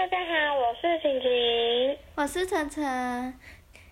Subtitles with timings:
[0.00, 3.34] 大家好，我是晴晴，我是晨晨，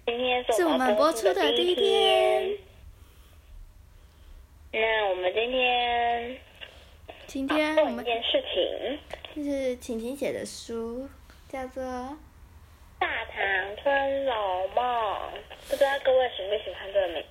[0.06, 2.56] 今天是是我们播出的第一天。
[4.72, 6.38] 那我们今天，
[7.26, 8.98] 今天我们做一件事情，
[9.36, 11.06] 就是晴晴写的书，
[11.46, 11.84] 叫做
[12.98, 14.76] 《大唐春楼梦》，
[15.68, 17.24] 不知道各位喜不喜欢这个名？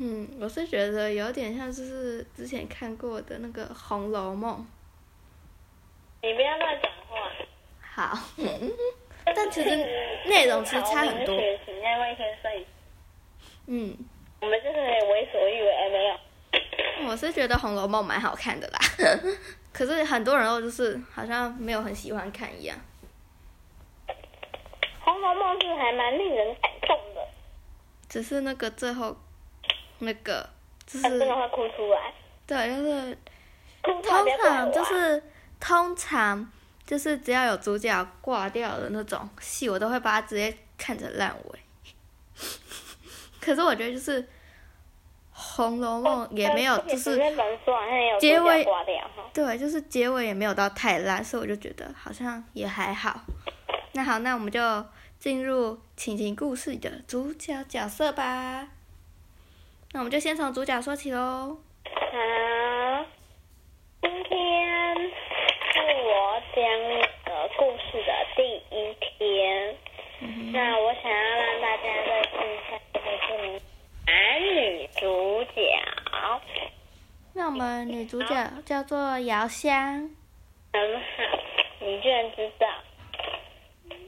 [0.00, 4.58] 嗯，我是觉得有点像就是之前看过的那个《红楼梦》。
[6.22, 6.99] 你不要乱讲话。
[8.08, 8.18] 好。
[9.34, 9.76] 但其实
[10.26, 11.38] 内容其实差很多。
[13.66, 13.96] 嗯。
[14.40, 16.16] 我们就是为所欲为，没有。
[17.10, 18.78] 我是觉得《红楼梦》蛮好看的啦，
[19.72, 22.76] 可是很多人都就是好像没有很喜欢看一样。
[25.04, 27.20] 《红楼梦》是还蛮令人感动的。
[28.08, 29.16] 只是那个最后。
[30.02, 30.48] 那个
[30.86, 32.10] 就是，真的会哭出来。
[32.46, 33.18] 对，就是
[33.82, 35.22] 通常就是
[35.60, 36.50] 通常
[36.90, 41.60] 就是只要有主角挂掉的那种戏，我都会把它直接看成烂尾。
[43.40, 44.20] 可是我觉得就是
[45.30, 47.16] 《红楼梦》也没有，就是
[48.18, 48.66] 结尾
[49.32, 53.20] 对，就是结尾也没有到太烂，所以我就觉得好像也还好。
[53.92, 54.84] 那好，那我们就
[55.20, 58.66] 进入情情故事的主角角色吧。
[59.92, 61.60] 那我们就先从主角说起喽。
[61.84, 63.06] 好，
[64.02, 64.49] 今天是
[66.52, 66.64] 我讲
[67.24, 68.42] 的故事的第
[68.74, 69.76] 一天。
[70.20, 73.62] 嗯、那我想要让大家认识一下这个是
[74.06, 75.60] 男女主角。
[77.32, 78.34] 那我们女主角
[78.66, 80.10] 叫做姚香。
[80.72, 81.38] 很好，
[81.78, 82.66] 你居然知道？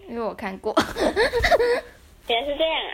[0.08, 0.74] 因为我看过。
[2.28, 2.92] 原来是这样啊！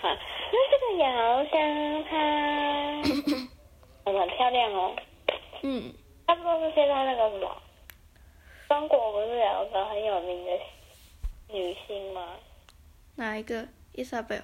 [0.00, 0.08] 好。
[0.50, 2.10] 那这个姚香，她
[4.18, 4.96] 很漂亮哦。
[5.62, 5.92] 嗯。
[6.26, 7.61] 差不多是现在那个什么，
[8.82, 10.50] 中国不是有个很有名的
[11.54, 12.30] 女星吗？
[13.14, 13.68] 哪一个？
[13.92, 14.42] 伊莎贝尔？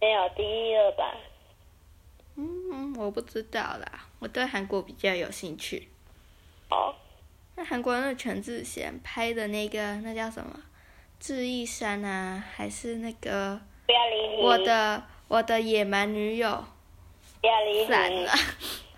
[0.00, 1.14] 没有，第一个吧。
[2.36, 4.06] 嗯，我不知道啦。
[4.18, 5.90] 我对韩国比较有兴趣。
[6.70, 6.94] 哦。
[7.54, 10.58] 那韩国那个全智贤拍的那个，那叫什么？
[11.20, 13.60] 智异山啊，还是那个？
[13.84, 14.42] 不要理你。
[14.42, 16.64] 我的我的野蛮女友。
[17.42, 17.86] 不要理你。
[17.86, 18.32] 散了。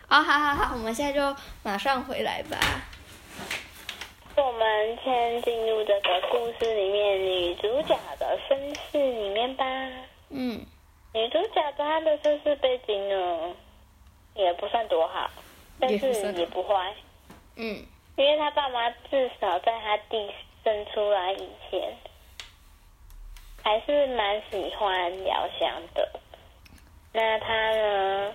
[0.09, 2.57] 哦，好好好，我们现在就马上回来吧。
[4.55, 9.65] 我们先进入这个故事里面女主角的身世里面吧。
[10.31, 10.65] 嗯。
[11.13, 13.53] 女主角她的身世背景呢，
[14.37, 15.29] 也不算多好，
[15.81, 16.95] 但是也不坏。
[17.57, 17.85] 嗯。
[18.15, 20.33] 因为她爸妈至少在她弟
[20.63, 21.93] 生出来以前。
[23.65, 26.09] 还是蛮喜欢瑶香的，
[27.13, 28.33] 那她呢？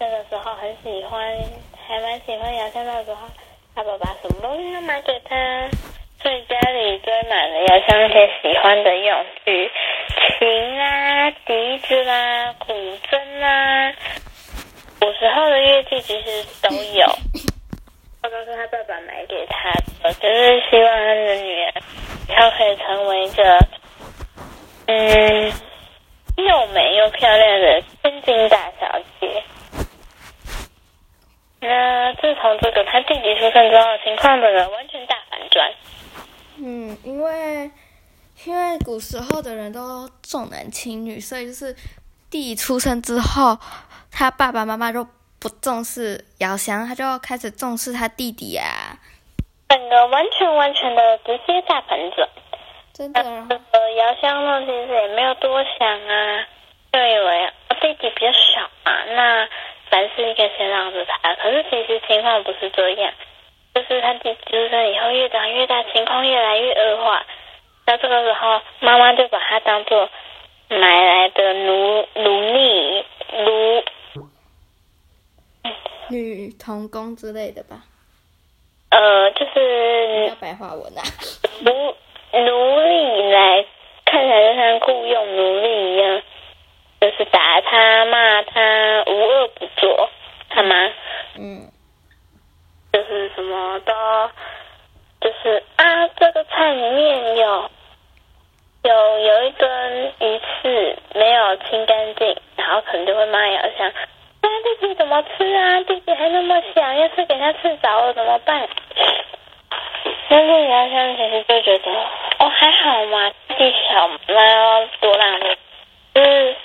[0.00, 1.38] 那个时候很喜欢，
[1.86, 3.28] 还蛮喜欢瑶香的时候，
[3.74, 5.34] 他爸爸什么东西都买给他，
[6.22, 9.70] 所以家里堆满了瑶香那些喜欢的用具，
[10.38, 12.72] 琴啊、笛子啦、古
[13.10, 13.92] 筝啦、
[15.00, 17.06] 古时候的乐器其实都有，
[18.22, 21.72] 他都是他爸爸买给他的，就是希望他的女儿。
[22.26, 23.58] 她可以成为一个，
[24.86, 25.52] 嗯，
[26.36, 29.42] 又美又漂亮的千金大小姐。
[31.66, 35.72] 那自从这个他弟弟出生之后，情况的完全大反转。
[36.58, 37.70] 嗯，因为
[38.44, 41.72] 因为古时候的人都重男轻女，所以就是
[42.30, 43.58] 弟弟出生之后，
[44.12, 45.06] 他爸爸妈妈就
[45.40, 49.00] 不重视姚香，他就开始重视他弟弟呀、啊。
[49.70, 52.28] 整个完全完全的直接大反转，
[52.92, 53.22] 真的。
[53.48, 56.46] 这个瑶香呢，其实也没有多想啊，
[56.92, 59.48] 就以为弟弟比较小嘛，那
[59.94, 61.36] 凡事应该先让着他。
[61.36, 63.12] 可是其实情况不是这样，
[63.72, 67.24] 就是他弟弟出生以后越长越大，情况越来越恶化。
[67.86, 70.10] 那这个时候，妈妈就把他当做
[70.68, 73.04] 买来的奴奴隶、
[73.38, 73.84] 奴
[76.08, 77.84] 女童工之类的吧。
[78.90, 81.02] 呃，就是白话文啊，
[81.60, 81.94] 奴
[82.40, 83.64] 奴隶来，
[84.04, 86.22] 看起来就像雇佣奴隶一样，
[87.04, 90.08] 就是打他、骂他，无恶不作，
[90.48, 90.90] 好吗？
[91.36, 91.68] 嗯，
[92.90, 93.92] 就是什么都，
[95.20, 97.70] 就是啊，这个菜里面有
[98.84, 103.92] 有有一根鱼刺没有清干净，然后可能就会骂瑶香。
[104.40, 105.82] 那弟弟怎么吃啊？
[105.82, 108.66] 弟弟还那么小，要是给他吃着了怎么办？
[110.30, 111.92] 那个瑶香其实就觉得，
[112.38, 114.18] 哦，还好嘛，弟弟小嘛，
[115.02, 115.58] 多浪费。
[116.14, 116.56] 就是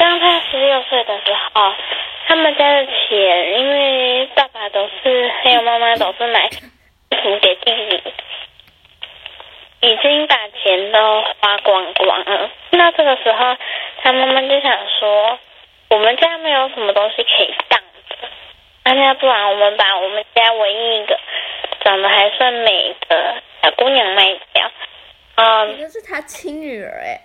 [0.00, 1.74] 当他十六岁的时候，
[2.26, 8.02] 他们家的钱，因为爸爸都是还有妈妈都是买给弟弟，
[9.82, 12.50] 已经把钱都花光光了。
[12.70, 13.58] 那这个时候，
[14.02, 15.38] 他妈妈就想说，
[15.90, 18.28] 我们家没有什么东西可以当的，
[18.84, 21.20] 那要不然我们把我们家唯一一个
[21.84, 24.70] 长得还算美的小姑娘卖掉。
[25.34, 27.20] 嗯，这是他亲女儿哎，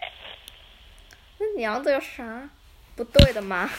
[1.40, 2.24] 那娘子有啥
[2.96, 3.70] 不对的吗？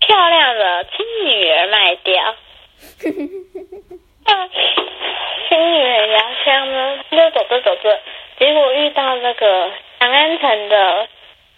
[0.00, 2.24] 漂亮的亲女儿卖掉。
[4.24, 4.48] 啊，
[5.48, 6.98] 亲女儿疗箱呢？
[7.10, 8.00] 就走着走着，
[8.38, 9.70] 结果遇到那个
[10.00, 11.08] 长安城的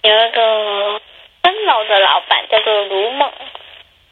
[0.03, 1.01] 有一个
[1.43, 3.31] 分楼的老板，叫做卢梦。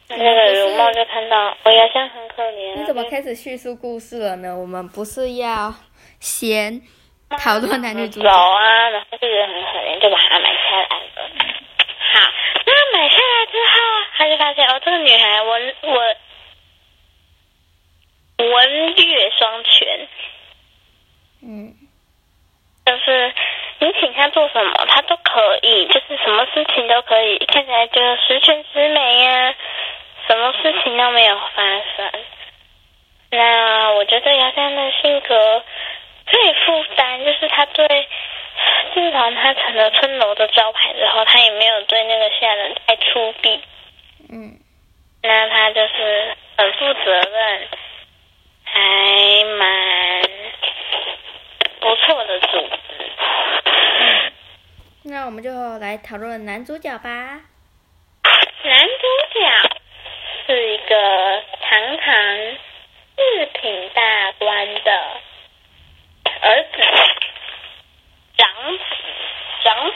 [0.07, 2.75] 那个卢梦就看到我疗箱很可怜。
[2.77, 4.57] 你怎么开始叙述故事了呢？
[4.57, 5.73] 我们不是要
[6.19, 6.81] 先
[7.37, 8.89] 讨论男女主角啊？
[8.89, 11.29] 然后就觉得很可怜，就把它买下来了。
[12.11, 12.31] 好，
[12.65, 16.15] 那买下来之后，他就发现哦，这个女孩我我。
[18.41, 20.07] 文乐双全，
[21.43, 21.75] 嗯，
[22.85, 23.33] 就是
[23.79, 29.53] 你请他做什么，他都可以，就是什么事情都可以，看起来就十全十美呀，
[30.25, 31.61] 什么事情都没有发
[31.97, 32.11] 生。
[33.31, 35.65] 那我觉得姚三的性格
[36.25, 38.07] 最负担，就是他对，
[38.93, 43.59] 至少他成了村楼的招牌之后，他也没有对那个下人太粗鄙，
[44.31, 44.59] 嗯，
[45.23, 47.67] 那他就是很负责任。
[48.71, 48.79] 还
[49.57, 50.21] 蛮
[51.79, 53.11] 不错的组织。
[55.05, 55.49] 那我们就
[55.79, 57.09] 来讨论男主角吧。
[58.61, 59.39] 男主角
[60.45, 62.57] 是一个堂堂
[63.15, 64.91] 四品大官的
[66.41, 66.77] 儿子，
[68.37, 68.47] 长
[68.77, 68.83] 子，
[69.63, 69.91] 长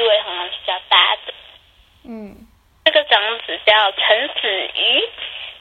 [0.00, 1.34] 子的地位好像是比较大的。
[2.08, 2.46] 嗯。
[2.84, 5.08] 这个长子叫陈子瑜，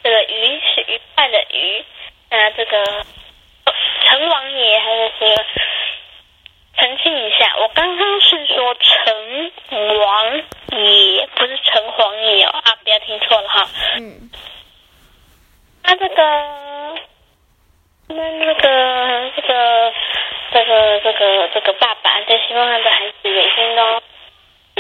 [0.04, 1.86] 这个瑜是愉快的瑜。
[2.32, 3.06] 那这个
[4.06, 5.46] 陈王爷还是说，
[6.78, 10.38] 澄清一下，我刚刚是说陈王
[10.72, 13.70] 爷，不是陈皇爷哦啊，不要听错了哈。
[13.98, 14.32] 嗯。
[15.84, 16.24] 那这个，
[18.08, 19.94] 那那个这个
[20.52, 24.02] 这个这个这个爸爸就希望他的孩子每天都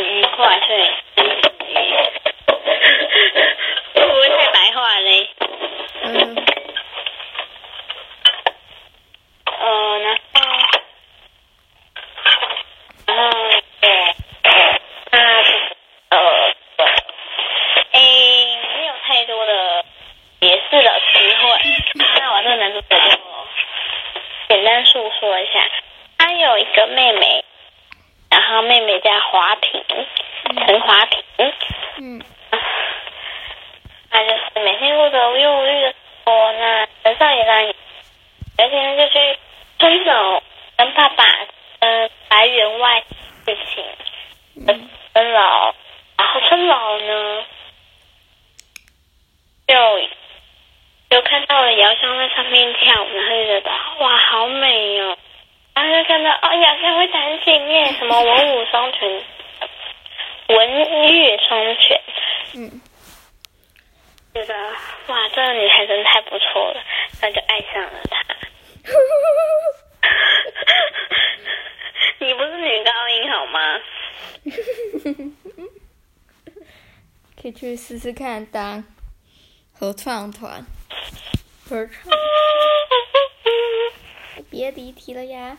[0.01, 1.71] 愉快，所以陈子瑜，
[3.93, 5.29] 会不会太白话嘞？
[6.03, 6.45] 嗯。
[9.61, 10.41] 呃，然后，
[13.07, 14.15] 然后，对，
[15.11, 15.17] 那
[16.09, 16.17] 呃，
[17.91, 17.99] 哎，
[18.77, 19.83] 没有太多的
[20.39, 21.45] 解释的词汇。
[22.19, 23.17] 那我这个男主角就
[24.47, 25.69] 简单述说一下，
[26.17, 27.43] 他有一个妹妹，
[28.31, 29.83] 然后妹妹叫华萍，
[30.65, 31.21] 陈华萍。
[31.97, 32.21] 嗯。
[34.09, 35.93] 他就是每天过着无忧无虑的
[36.23, 37.73] 生活，那陈少爷呢，
[38.57, 39.37] 有一天就去。
[39.81, 40.43] 村老
[40.75, 41.23] 跟爸爸
[41.79, 43.01] 嗯来员外
[43.45, 43.81] 事情，
[45.13, 45.73] 村老，
[46.17, 47.45] 然后村老呢
[49.65, 49.99] 就
[51.09, 55.17] 就看到了瑶香在上面跳舞，然后就觉得哇好美哦，
[55.73, 59.23] 然后就看到哦瑶香会弹琴耶，什么文武双全，
[60.47, 61.99] 文乐双全，
[62.55, 62.81] 嗯，
[64.33, 64.53] 觉得
[65.07, 66.83] 哇这个女孩真太不错了，
[67.21, 68.23] 那就爱上了她。
[72.19, 73.79] 你不是女高音好吗？
[77.41, 78.83] 可以去试试看当
[79.73, 80.63] 合唱团，
[81.67, 82.11] 合唱。
[84.49, 85.57] 别离题了呀。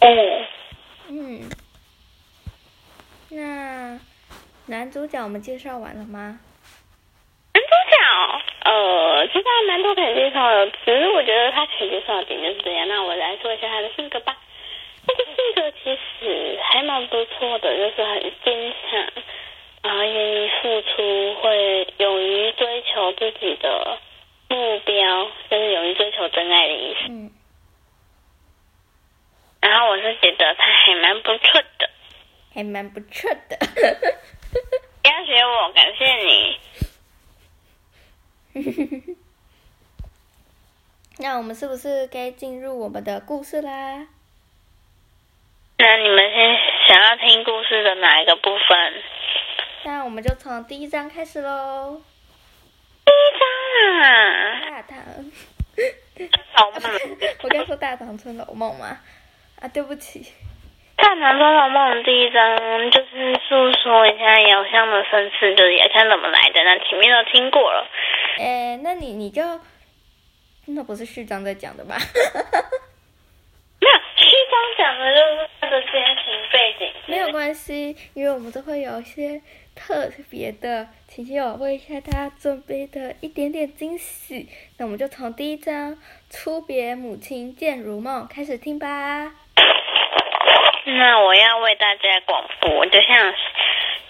[0.00, 0.44] 嗯。
[1.08, 1.50] 嗯。
[3.30, 4.00] 那
[4.66, 6.40] 男主角我们介绍完了吗？
[7.54, 7.96] 男主角。
[8.64, 12.86] 呃，其实还蛮多可以介绍的，只是我觉得他可以介绍的点就是这样。
[12.88, 14.36] 那我来说一下他的性格吧。
[15.06, 19.12] 他的性格其实还蛮不错的，就是很坚强，
[19.82, 23.98] 然后愿意付出，会勇于追求自己的
[24.48, 27.00] 目标，就是勇于追求真爱的意思。
[27.10, 27.30] 嗯。
[29.60, 31.90] 然后我是觉得他还蛮不错的，
[32.54, 33.56] 还蛮不错的。
[35.02, 36.58] 不要学我，感谢你。
[41.18, 44.06] 那我们是不是该进入我们的故事啦？
[45.76, 46.56] 那你们先
[46.88, 49.02] 想要听故事的哪一个部分？
[49.88, 52.02] 那我们就从第一章开始喽。
[53.06, 53.48] 第一章
[54.02, 54.98] 啊，大唐。
[56.58, 56.82] 老梦。
[57.42, 58.98] 我刚说大唐春楼梦吗？
[59.58, 60.30] 啊，对不起。
[60.94, 62.54] 大唐春楼梦第一章
[62.90, 67.88] 就是诉说一下姚香的身世，就是瑶香怎么来的，那前面都听过了。
[68.38, 69.42] 哎，那你你就
[70.66, 71.96] 那不是序章在讲的吧？
[73.80, 76.92] 没有，序章讲的就是他的家庭背景。
[77.08, 79.40] 没有关系，因为我们都会有一些
[79.78, 84.48] 特别的，请请我为一下大家准备的一点点惊喜。
[84.76, 85.94] 那我们就从第一章
[86.28, 89.32] 《初别母亲见如梦》开始听吧。
[90.84, 93.34] 那我要为大家广播，就像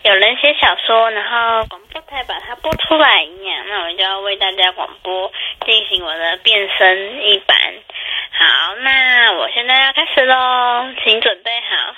[0.04, 5.30] 有人写小说，然后广播台把它播出来一样，那我就要为大家广播
[5.66, 7.56] 进行我的变声一版。
[8.32, 11.94] 好，那我现在要开始喽，请准备好。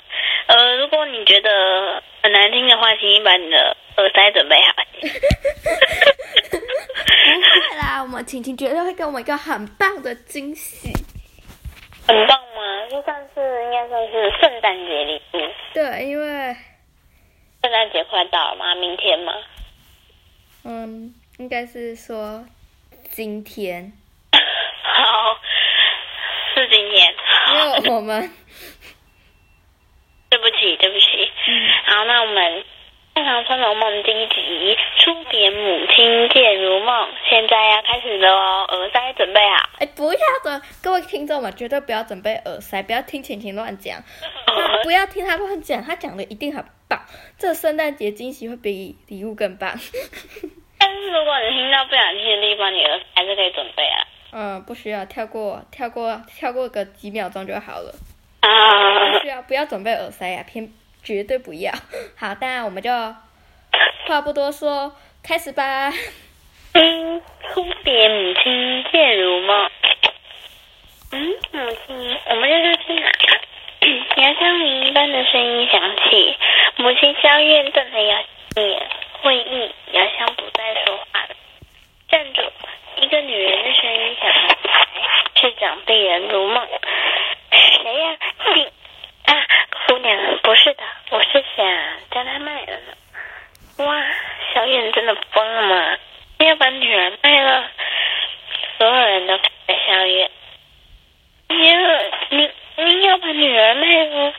[0.47, 4.75] 呃，如果你觉得很难听的话，请你把你的耳塞准备好。
[6.51, 6.57] 不
[7.69, 10.91] 会啦，我们晴晴绝对会给我们一个很棒的惊喜。
[12.07, 12.87] 很棒吗？
[12.89, 15.39] 就算是应该算是圣诞节礼物。
[15.73, 16.55] 对，因为
[17.61, 18.75] 圣诞节快到了吗？
[18.75, 19.33] 明天吗？
[20.63, 22.45] 嗯，应该是说
[23.09, 23.91] 今天。
[24.83, 25.39] 好，
[26.53, 27.15] 是今天。
[27.47, 28.21] 因为我们，
[30.29, 31.30] 对不起，对不起。
[31.47, 31.69] 嗯。
[31.85, 32.63] 好，那我们。
[33.23, 39.69] 《长春楼梦》第一集，初别母亲见如梦，现在要开始了哦，耳塞准备好。
[39.79, 44.01] 哎，不要准，各位听众们，绝对不要准备耳塞，不要听晴晴乱讲，
[44.83, 47.01] 不要听他乱讲，他讲的一定很棒。
[47.37, 49.69] 这圣诞节惊喜会比礼物更棒。
[50.79, 54.07] 但是如果你听到不想听的地方，你耳塞还是可以准备啊。
[54.31, 57.93] 嗯，不需要，跳过，跳过，跳过个几秒钟就好了。
[58.39, 60.71] 啊，不需要，不要准备耳塞呀、啊，偏。
[61.03, 61.71] 绝对不要！
[62.17, 62.89] 好，当然我们就
[64.07, 65.91] 话不多说，开始吧。
[66.73, 67.21] 嗯，
[67.53, 69.69] 哭别母亲见如梦。
[71.11, 73.11] 嗯，母亲，我们这是去哪？
[74.17, 76.37] 牙香铃一般的声音响起，
[76.77, 78.23] 母亲萧燕瞪着牙
[78.55, 78.87] 香眼，
[79.21, 81.35] 会意杨香不再说话了。
[82.07, 82.41] 站住！
[82.97, 84.81] 一个女人的声音响起来，
[85.41, 86.67] 是长辈人如梦。
[87.51, 88.17] 谁呀？
[88.55, 88.67] 你。
[89.23, 89.33] 啊，
[89.87, 91.65] 姑娘，不是的，我是想
[92.09, 93.85] 将她卖了呢。
[93.85, 94.03] 哇，
[94.53, 95.97] 小远真的疯了吗？
[96.39, 97.69] 要把女儿卖了？
[98.77, 100.31] 所有人都看着小远。
[101.49, 101.79] 你要
[102.29, 104.33] 你你要把女儿卖了？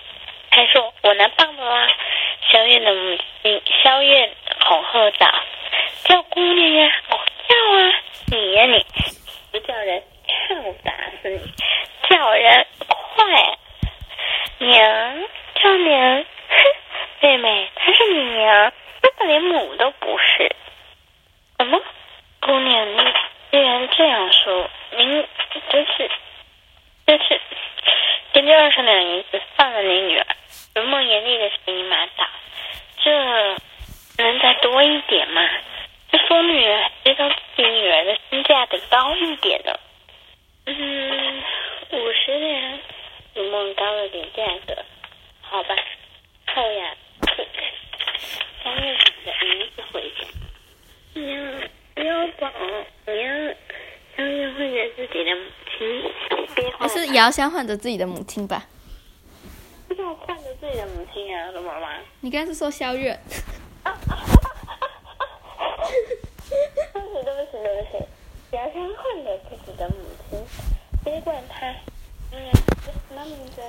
[0.50, 1.88] 还说我拿棒子啦！
[2.50, 4.30] 小远的母亲小远
[4.66, 5.44] 恐吓道
[6.04, 8.00] ：“叫姑娘呀，我叫啊！
[8.28, 8.86] 你呀你，
[9.50, 10.02] 不叫人，
[10.48, 11.38] 看打死你！
[12.08, 13.56] 叫人快！”
[14.58, 15.24] 娘，
[15.54, 16.64] 叫娘，哼，
[17.20, 20.54] 妹妹，她是你娘，根本连母都不是。
[21.58, 21.80] 什么？
[22.52, 22.98] 姑娘，你
[23.50, 25.26] 既然这样说，您
[25.70, 26.10] 真是，
[27.06, 27.40] 真是，
[28.34, 30.26] 点点二十两银子放了你女儿。
[30.74, 32.28] 如梦严厉的声音骂道
[33.02, 33.10] ：“这
[34.22, 35.40] 能再多一点吗？
[36.10, 39.72] 这疯女人还知道自己女儿的身价得高一点呢。”
[40.66, 41.42] 嗯，
[41.92, 42.78] 五十两。
[43.34, 44.76] 如梦高了点价格，
[45.40, 45.74] 好吧，
[46.54, 46.94] 后呀，
[48.62, 50.26] 三月底的儿子回家，
[51.14, 51.62] 娘，
[51.94, 52.52] 不要跑，
[53.06, 53.54] 娘，
[54.14, 55.42] 萧远唤着自己的母
[57.22, 58.64] 遥相唤着自己的母亲吧？
[59.86, 61.88] 不是我唤着自己的母亲啊，怎么了？
[62.18, 63.16] 你刚才是说肖远？
[63.84, 64.26] 啊哈哈哈
[64.66, 65.86] 哈哈！
[66.90, 68.04] 对不起，对不起，对不起，
[68.56, 69.94] 遥相唤着自己的母
[70.28, 70.44] 亲，
[71.04, 71.68] 别管他。
[72.32, 72.50] 嗯，
[72.82, 73.62] 什么名字？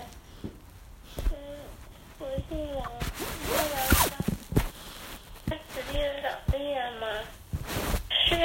[1.30, 1.36] 嗯，
[2.18, 4.02] 我姓王，叫姚香。
[5.48, 7.08] 他此地的长辈人吗？
[8.26, 8.42] 是啊，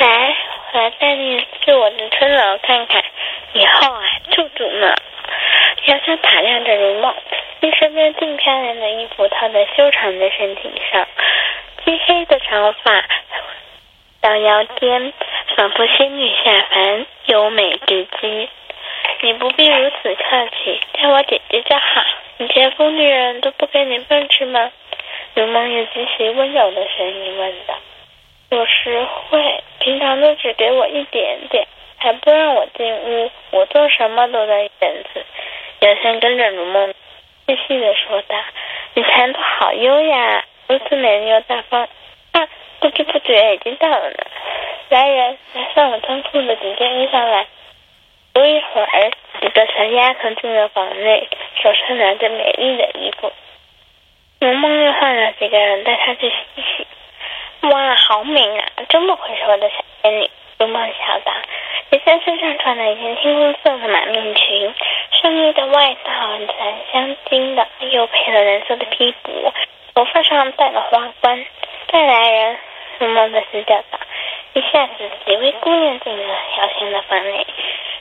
[0.00, 0.36] 来，
[0.74, 3.02] 我来带你去我的春楼看看。
[3.54, 4.94] 以后啊，住住呢。
[5.86, 7.14] 姚香打量着如梦，
[7.62, 9.08] 一身边净漂亮的衣
[9.78, 11.06] 修长的身体上，
[11.84, 13.04] 漆黑的长发
[14.20, 15.12] 到腰间，
[15.54, 18.48] 仿佛仙女下凡，优美至极。
[19.20, 22.04] 你不必如此客气，叫我姐姐就好。
[22.38, 24.72] 你前夫女人都不给你饭吃吗？
[25.34, 27.78] 如梦用极其温柔的声音问道。
[28.50, 31.64] 有时会，平常都只给我一点点，
[31.98, 33.30] 还不让我进屋。
[33.52, 35.24] 我做什么都在院子。
[35.82, 36.92] 姚香跟着如梦
[37.46, 38.36] 细细的说道
[38.98, 41.88] ：“你谈吐好优雅，如此美丽又大方。
[42.32, 42.48] 啊，
[42.80, 44.16] 不知不觉已经到了呢。
[44.88, 47.46] 来人，来送我仓库的几件衣裳来。”
[48.34, 51.28] 不一会儿，一个小丫头进了房内，
[51.62, 53.30] 手上拿着美丽的衣服。
[54.40, 57.68] 萌萌又换了几个人带她去洗洗。
[57.68, 58.66] 哇，好美啊！
[58.88, 60.28] 真不愧是我的小仙女。
[60.58, 61.32] 如梦笑道。
[61.90, 64.74] 叶璇身上穿了一件青红色的马面裙，
[65.10, 69.52] 上衣的外套蓝镶金的，又配了蓝色的披帛，
[69.94, 71.46] 头发上戴了花冠。
[71.90, 72.58] 再来人，
[72.98, 73.98] 如梦的私教道。
[74.52, 77.46] 一下子几位姑娘进了，条线的房里。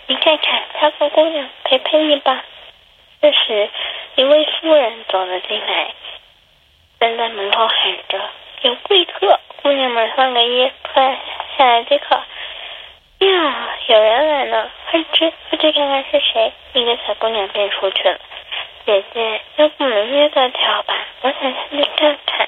[0.08, 2.44] 你看看，她说姑娘陪陪你吧。
[3.22, 3.70] 这时，
[4.16, 5.94] 一位妇人走了进来，
[7.00, 8.20] 站在门口喊着
[8.64, 11.18] ：“有贵客！”姑娘们换个衣，快
[11.58, 12.20] 下来接客。
[13.20, 16.54] 呀，有人来了，快去快去看看是谁。
[16.74, 18.20] 一个小姑娘便出去了。
[18.86, 20.94] 姐姐，要不我们约个条吧？
[21.22, 22.48] 我想下去看看。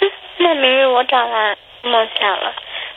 [0.00, 1.56] 哼，那明日我找他。
[1.82, 2.54] 梦想了，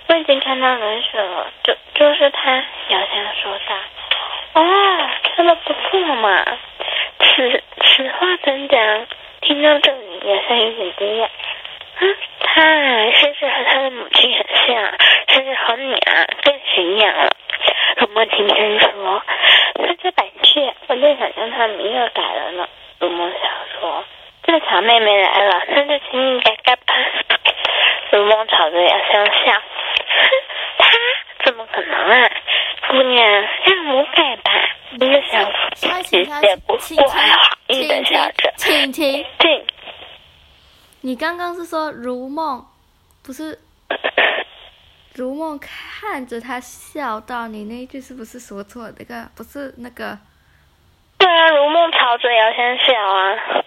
[0.07, 2.63] 我已经看到人选了，就就是他。
[2.87, 4.61] 姚香说道。
[4.61, 6.45] 啊，真的不错嘛。
[7.19, 9.07] 此此话怎讲？
[9.41, 11.27] 听到这里，姚香有点惊讶。
[11.99, 12.63] 嗯，他
[13.11, 14.93] 甚至和他的母亲很像，
[15.27, 17.31] 甚至和你啊更像样了。
[17.97, 19.23] 如梦轻声说
[19.75, 20.95] ：“他叫板雀，我
[21.67, 22.67] 正想将他名字改了呢。”
[22.99, 23.41] 如梦想
[23.79, 24.03] 说
[24.43, 26.93] ：“正巧妹妹来了，那就请你改改吧。”
[28.11, 29.53] 如梦朝着姚香笑
[30.07, 30.25] ：“哼，
[30.79, 30.89] 他
[31.45, 32.29] 怎么可能啊？
[32.89, 33.25] 姑娘，
[33.65, 34.51] 让我改吧。”
[34.97, 35.45] 不是想
[36.03, 38.53] 直接不不怀好意的笑着。
[38.55, 39.25] 请停。
[39.37, 39.65] 停。
[41.01, 42.65] 你刚刚是说如梦，
[43.23, 43.59] 不是？
[45.13, 48.93] 如梦看着他笑道：“你那一句是不是说错了？
[48.97, 50.17] 那个不是那个。”
[51.51, 53.63] 如梦朝着姚香笑啊。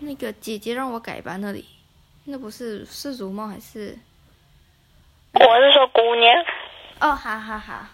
[0.00, 1.64] 那个姐姐让我改吧，那里，
[2.26, 3.96] 那不是是如梦还是？
[5.34, 6.44] 我是说姑娘。
[7.00, 7.86] 哦，好好好。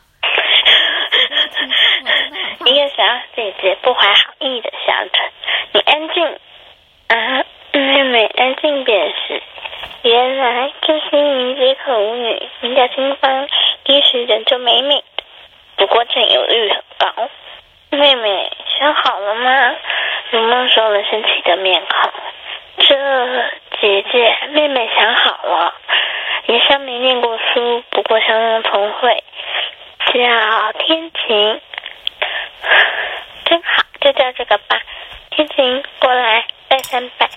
[2.64, 2.96] 一个小
[3.34, 5.18] 姐姐不怀好意的笑着
[5.72, 6.24] ：“你安静
[7.08, 7.44] 啊。”
[7.76, 9.42] 妹妹安静便是。
[10.02, 13.46] 原来这是一名杰克舞女，名叫清芳，
[13.84, 15.24] 一时人就美美的，
[15.76, 17.28] 不过占有欲很高。
[17.90, 19.74] 妹妹想好了吗？
[20.30, 22.12] 如梦收了生气的面孔。
[22.78, 25.74] 这姐姐，妹妹想好了。
[26.46, 29.24] 也像没念过书，不过相当聪慧，
[30.12, 31.60] 叫天晴。
[33.46, 34.80] 真好，就叫这个吧。
[35.30, 36.44] 天晴，过来。
[36.68, 37.28] 拜三拜，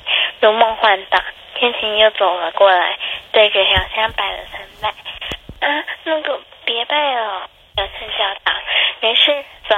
[0.41, 1.19] 如梦唤道。
[1.55, 2.97] 天晴又走了过来，
[3.31, 5.67] 对着小香拜了三拜。
[5.67, 8.57] 啊，那个别拜了，小香叫道。
[9.01, 9.75] 没事，走。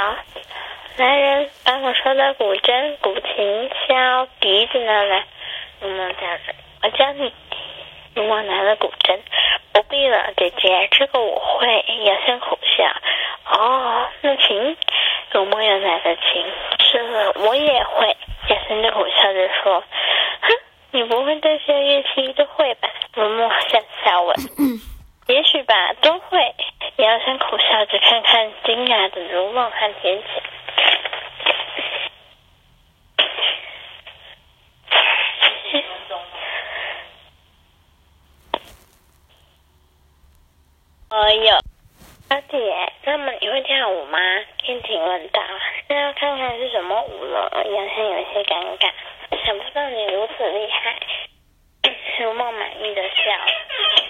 [0.98, 1.50] 来人，
[2.38, 5.26] 古筝、古琴、箫、笛子拿来。
[5.80, 6.54] 如梦叫着
[6.84, 7.34] ：“我教你。”
[8.16, 9.20] 如梦拿了古筝。
[9.74, 11.68] 不必了，姐姐，这个我会。
[12.04, 12.86] 要先苦笑。
[13.58, 14.78] 哦，那琴。
[15.32, 16.46] 如梦又拿了琴。
[16.80, 18.16] 是了，我也会。
[18.48, 19.82] 小声的苦笑着说
[20.42, 20.54] ：“哼，
[20.92, 24.36] 你不会这些乐器都会吧？”如梦笑笑问
[25.28, 26.40] ：“也许吧，都会。”
[26.98, 30.41] 姚生苦笑着看看惊讶的如梦和天晴。
[41.12, 41.58] 哎呦，
[42.30, 44.18] 阿姐，那么你会跳舞吗？
[44.60, 45.42] 天晴问道。
[45.90, 47.52] 那要看看是什么舞了。
[47.66, 48.90] 杨生有些尴尬，
[49.46, 50.96] 想不到你如此厉害。
[52.18, 53.24] 如梦满意的笑。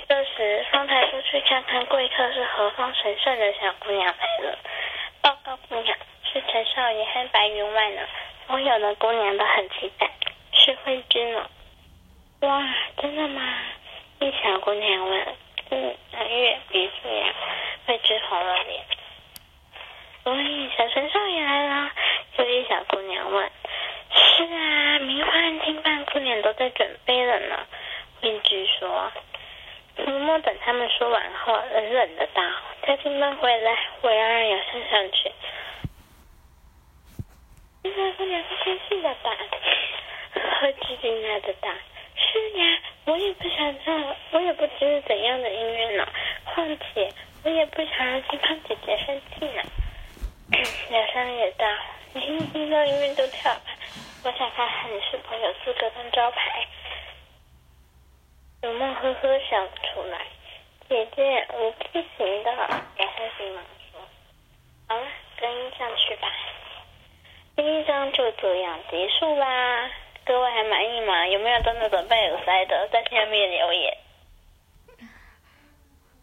[0.08, 4.60] 这时，方才出去看看贵客是何方神圣的小姑娘来了。
[5.24, 5.98] 报告姑娘，
[6.32, 8.02] 是陈少爷和白云外呢。
[8.46, 10.08] 所有的姑娘都很期待，
[10.54, 11.50] 是慧芝呢。
[12.42, 12.64] 哇，
[13.02, 13.42] 真的吗？
[14.20, 15.28] 一小姑娘问。
[15.72, 17.34] 嗯，蓝月鼻子呀，
[17.88, 18.84] 慧芝红了脸。
[20.24, 21.90] 所以小陈少爷来了，
[22.38, 23.50] 有一小姑娘问
[24.12, 27.66] ：“是啊，明花和金半姑娘都在准备了呢。”
[28.22, 29.12] 面具说
[29.98, 32.44] ：“嬷嬷等他们说完后，冷冷的道
[32.86, 35.32] ：‘叫金半回来，我要让姚香上去。
[37.82, 39.36] ’金半姑娘是生气的吧？”
[40.60, 41.70] 慧芝惊讶的道
[42.16, 46.08] ：“是呀，我也不想唱，我也不知是怎样的音乐呢。
[46.46, 47.12] 况且，
[47.44, 49.64] 我也不想让金胖姐姐生气呢。
[50.90, 51.66] ”两声也大
[52.14, 53.62] ：“你听到音乐都跳吧，
[54.24, 56.68] 我想看看你是否有资格当招牌。”
[58.64, 60.26] 有梦呵呵笑不出来
[60.88, 62.52] ：“姐姐，我不行的。”
[62.98, 64.00] 两声急忙说
[64.88, 66.28] ：“好了，跟上去吧。”
[67.56, 69.90] 第一章就这样结束啦。
[70.26, 71.28] 各位还满意吗？
[71.28, 72.88] 有没有真的准备耳塞的？
[72.92, 73.98] 在下面留言。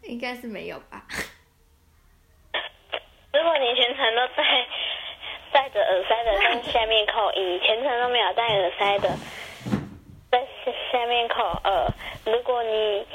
[0.05, 1.03] 应该是没有吧。
[3.33, 4.67] 如果你全程都戴
[5.53, 9.11] 戴着耳塞的，在下面扣一；全程都没有戴耳塞的，
[10.31, 10.47] 在
[10.91, 11.93] 下面扣二。
[12.25, 13.07] 如果你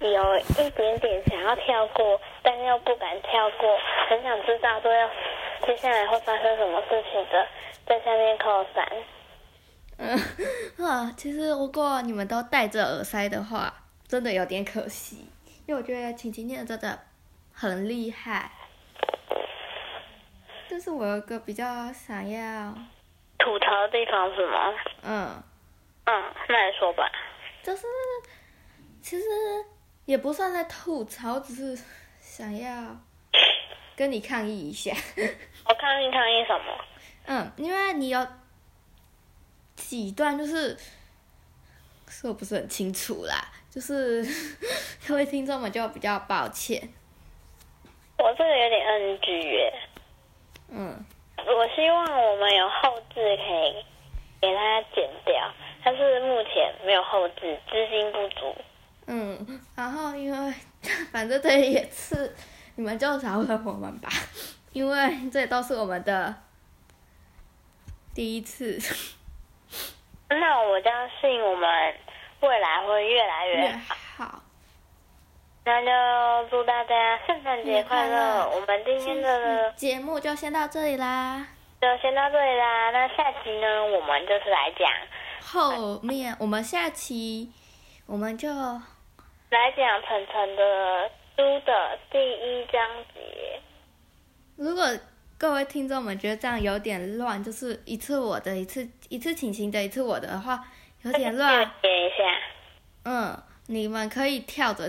[0.00, 5.08] 有一点点想要跳过，但又不敢跳过，很想知道都要
[5.66, 7.46] 接下来会发生什么事情的，
[7.86, 8.84] 在下面扣三。
[10.00, 10.18] 嗯，
[10.88, 13.72] 啊，其实如果你们都戴着耳塞的话，
[14.08, 15.26] 真的有点可惜，
[15.66, 16.98] 因为我觉得晴晴念的真的。
[17.52, 18.50] 很厉害。
[20.70, 22.72] 但是我有一个比较想要
[23.38, 24.72] 吐槽的地方是吗？
[25.02, 25.42] 嗯。
[26.06, 27.04] 嗯，那来说吧。
[27.62, 27.86] 就是，
[29.02, 29.26] 其实
[30.06, 31.84] 也不算在吐槽，只是
[32.18, 32.96] 想要
[33.94, 34.90] 跟你抗议一下。
[35.66, 36.84] 我抗议抗议什么？
[37.26, 38.26] 嗯，因为你有
[39.90, 40.78] 几段就是
[42.08, 43.34] 说不是很清楚啦，
[43.68, 44.24] 就是
[45.04, 46.80] 各位听众们就比较抱歉。
[48.16, 49.72] 我这个有点 NG 耶。
[50.68, 51.04] 嗯。
[51.38, 53.84] 我希望我们有后置可以
[54.40, 55.52] 给它剪掉。
[55.84, 58.54] 但是目前没有后置，资金不足。
[59.06, 60.54] 嗯，然后因为
[61.10, 62.32] 反正这一次
[62.76, 64.08] 你们就饶了我们吧，
[64.72, 66.32] 因为这都是我们的
[68.14, 68.78] 第一次。
[70.28, 71.94] 那我相信我们
[72.40, 73.96] 未来会越来越好。
[74.16, 74.42] 好。
[75.62, 78.48] 那就祝大家圣诞节快乐！
[78.48, 81.46] 我们今天的节目就先到这里啦。
[81.80, 82.90] 就先到这里啦。
[82.90, 84.90] 那下期呢，我们就是来讲。
[85.42, 87.52] 后面我们下期
[88.06, 93.60] 我们就来讲晨晨的书的第一章节。
[94.56, 94.84] 如果
[95.40, 100.62] 各位听众们觉得这样有点乱，就是一次我的，一次一次晴晴的，一次我的的话，
[101.00, 101.50] 有点乱。
[101.80, 102.24] 点一下。
[103.06, 104.86] 嗯，你们可以跳着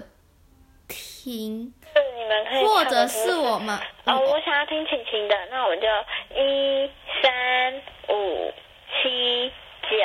[0.89, 1.73] 听。
[1.93, 2.65] 是你们可以。
[2.65, 3.79] 或者是我们。
[4.03, 5.87] 哦，我想要听晴晴的，那我们就
[6.35, 6.91] 一
[7.23, 7.73] 三
[8.09, 8.51] 五
[8.91, 9.49] 七
[9.83, 9.97] 九。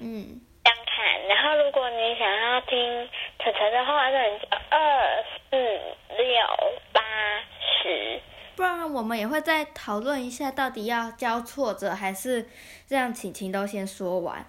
[0.00, 3.08] 嗯，这样看，然后如果你想要听
[3.38, 5.56] 晨晨的话，那你就二四
[6.18, 6.26] 六
[6.92, 7.00] 八
[7.82, 8.20] 十。
[8.92, 12.46] 我们也会再讨论一下，到底要交错着，还是
[12.88, 14.44] 让晴晴都先说完。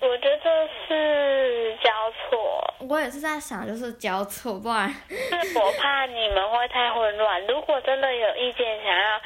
[0.00, 2.74] 我觉得是交错。
[2.88, 4.88] 我也是在想，就是交错，不然。
[5.08, 7.46] 是我怕你们会太混乱。
[7.46, 9.20] 如果真的有意见，想要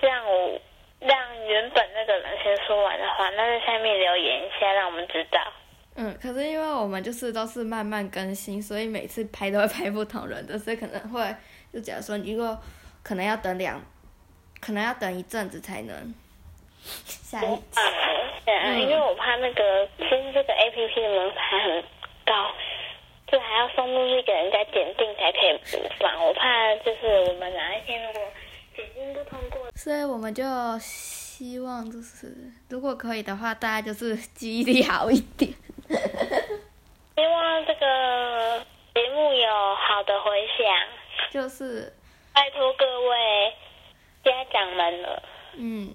[0.00, 0.60] 像我。
[1.00, 1.16] 让
[1.46, 5.40] 原本那个人先说完的话，那在下面留言一下，让我们知道。
[5.94, 11.32] 嗯，可是因为我们就是都是慢慢更新，所以每次拍都会拍不同人的，所以可能会
[11.72, 12.60] 就假如说，如果
[13.08, 13.80] 可能要等两，
[14.60, 16.14] 可能要等一阵子才能
[16.82, 17.80] 下一次。
[18.44, 21.82] 嗯，因为我怕那个，其实这个 A P P 的门槛很
[22.26, 22.52] 高，
[23.26, 26.22] 就还要送出去给人家检定才可以播放。
[26.22, 28.20] 我怕就是我们哪一天如果
[28.76, 29.70] 点进不通过。
[29.74, 30.44] 所以我们就
[30.78, 35.50] 希望，就是如果可以的话，大家就是记忆力好一点。
[35.88, 40.66] 希望这个节目有好的回响。
[41.30, 41.92] 就是
[42.38, 43.52] 拜托各位
[44.22, 45.20] 家长们了。
[45.54, 45.92] 嗯，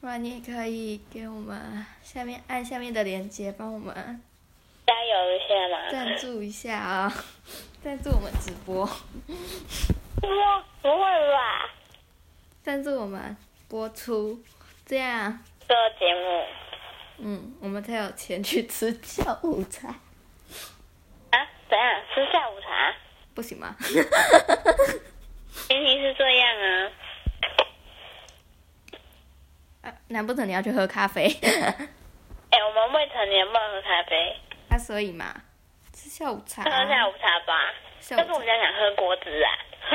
[0.00, 3.94] 不然你也可以给我们下面按下面的链接，帮我们
[4.86, 5.90] 加油一下嘛。
[5.90, 7.12] 赞助一下啊！
[7.82, 8.86] 赞助我们直播。
[8.86, 10.98] 哇，不会
[11.32, 11.70] 吧？
[12.62, 13.36] 赞助我们
[13.68, 14.42] 播出，
[14.86, 16.44] 这样这个节目，
[17.18, 19.88] 嗯，我们才有钱去吃下午茶。
[19.88, 21.46] 啊？
[21.68, 22.02] 怎样？
[22.14, 22.94] 吃下午茶？
[23.34, 23.76] 不行吗？
[25.68, 26.90] 前提是这样啊。
[29.82, 31.26] 啊，难不成你要去喝咖啡？
[31.42, 34.36] 哎、欸，我们未成年不能喝咖啡。
[34.70, 35.34] 啊，所以嘛，
[35.92, 36.62] 吃下午茶。
[36.62, 37.72] 喝下午茶吧。
[38.10, 39.50] 但是我们家想喝果汁啊。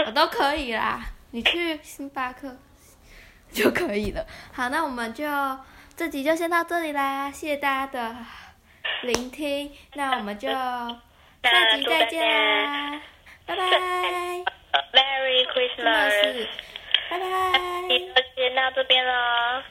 [0.07, 1.01] 我都可以啦。
[1.31, 2.55] 你去星巴克
[3.51, 4.25] 就可以了。
[4.51, 5.25] 好，那我们就
[5.95, 8.15] 这集就先到这里啦，谢谢大家的
[9.03, 9.71] 聆听。
[9.93, 10.49] 那我们就
[11.43, 13.01] 下集再见啦，
[13.45, 14.58] 拜拜。
[14.93, 16.47] Merry Christmas，
[17.09, 17.25] 拜拜。
[17.89, 17.95] 就
[18.35, 19.63] 先到这边了，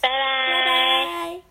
[0.00, 0.14] 拜拜。
[0.52, 1.49] 拜拜。